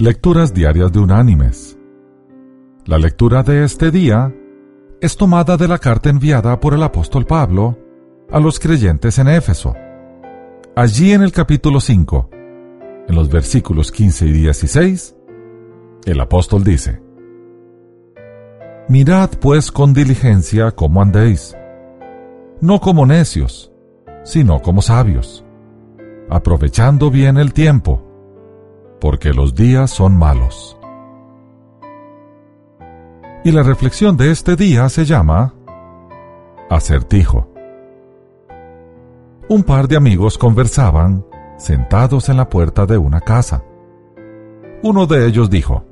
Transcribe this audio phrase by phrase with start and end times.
[0.00, 1.76] Lecturas Diarias de Unánimes.
[2.86, 4.34] La lectura de este día
[4.98, 7.76] es tomada de la carta enviada por el apóstol Pablo
[8.30, 9.74] a los creyentes en Éfeso.
[10.74, 12.30] Allí en el capítulo 5,
[13.08, 15.16] en los versículos 15 y 16,
[16.06, 17.02] el apóstol dice,
[18.88, 21.54] Mirad pues con diligencia cómo andéis,
[22.62, 23.70] no como necios,
[24.24, 25.44] sino como sabios,
[26.30, 28.09] aprovechando bien el tiempo,
[29.00, 30.78] porque los días son malos.
[33.42, 35.54] Y la reflexión de este día se llama
[36.68, 37.48] Acertijo.
[39.48, 41.24] Un par de amigos conversaban
[41.56, 43.64] sentados en la puerta de una casa.
[44.82, 45.84] Uno de ellos dijo,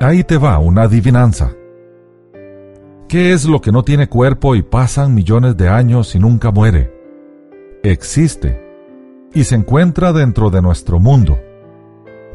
[0.00, 1.52] Ahí te va una adivinanza.
[3.06, 6.92] ¿Qué es lo que no tiene cuerpo y pasan millones de años y nunca muere?
[7.82, 8.63] Existe
[9.34, 11.38] y se encuentra dentro de nuestro mundo.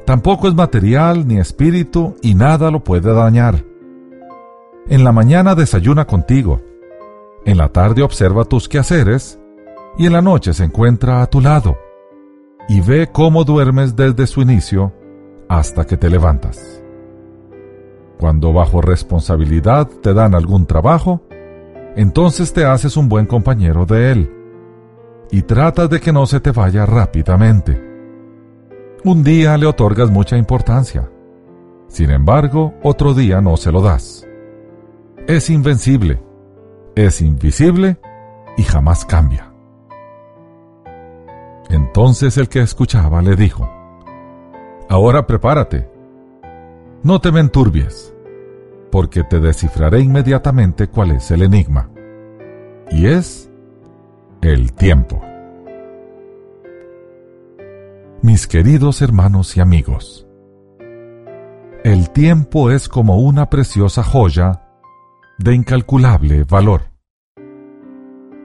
[0.06, 3.64] Tampoco es material ni espíritu y nada lo puede dañar.
[4.88, 6.62] En la mañana desayuna contigo,
[7.46, 9.40] en la tarde observa tus quehaceres
[9.98, 11.78] y en la noche se encuentra a tu lado
[12.68, 14.94] y ve cómo duermes desde su inicio
[15.48, 16.84] hasta que te levantas.
[18.20, 21.22] Cuando bajo responsabilidad te dan algún trabajo,
[21.96, 24.39] entonces te haces un buen compañero de él
[25.32, 27.82] y tratas de que no se te vaya rápidamente.
[29.04, 31.10] Un día le otorgas mucha importancia.
[31.88, 34.28] Sin embargo, otro día no se lo das.
[35.28, 36.22] Es invencible,
[36.96, 37.98] es invisible
[38.58, 39.54] y jamás cambia.
[41.70, 43.70] Entonces el que escuchaba le dijo,
[44.90, 45.88] Ahora prepárate,
[47.04, 48.14] no te me enturbies,
[48.92, 51.92] porque te descifraré inmediatamente cuál es el enigma.
[52.90, 53.49] Y es
[54.42, 55.22] el tiempo.
[58.22, 60.28] Mis queridos hermanos y amigos,
[61.84, 64.64] el tiempo es como una preciosa joya
[65.38, 66.84] de incalculable valor.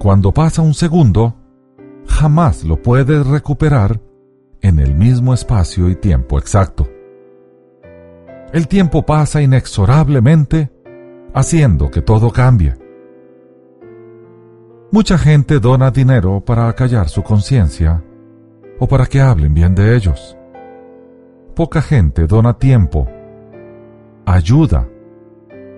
[0.00, 1.36] Cuando pasa un segundo,
[2.06, 4.00] jamás lo puedes recuperar
[4.62, 6.88] en el mismo espacio y tiempo exacto.
[8.52, 10.72] El tiempo pasa inexorablemente,
[11.34, 12.83] haciendo que todo cambie.
[14.94, 18.00] Mucha gente dona dinero para acallar su conciencia
[18.78, 20.38] o para que hablen bien de ellos.
[21.56, 23.08] Poca gente dona tiempo,
[24.24, 24.86] ayuda,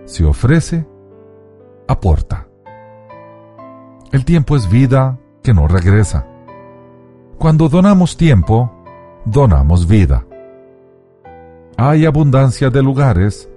[0.04, 0.86] se ofrece,
[1.88, 2.46] aporta.
[4.12, 6.26] El tiempo es vida que no regresa.
[7.38, 8.70] Cuando donamos tiempo,
[9.24, 10.26] donamos vida.
[11.78, 13.48] Hay abundancia de lugares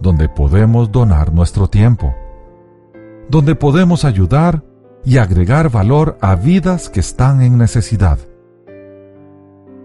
[0.00, 2.14] donde podemos donar nuestro tiempo,
[3.28, 4.62] donde podemos ayudar
[5.04, 8.18] y agregar valor a vidas que están en necesidad.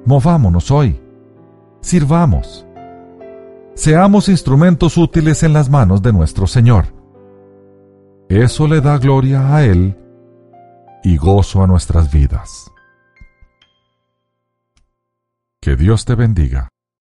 [0.05, 0.99] Movámonos hoy,
[1.81, 2.65] sirvamos,
[3.73, 6.85] seamos instrumentos útiles en las manos de nuestro Señor.
[8.29, 9.97] Eso le da gloria a Él
[11.03, 12.71] y gozo a nuestras vidas.
[15.61, 16.72] Que Dios te bendiga.